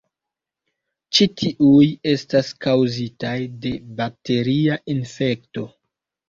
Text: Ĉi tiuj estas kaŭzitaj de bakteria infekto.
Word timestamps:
Ĉi 1.17 1.27
tiuj 1.41 1.89
estas 2.11 2.49
kaŭzitaj 2.67 3.35
de 3.67 3.75
bakteria 4.01 4.79
infekto. 4.97 5.67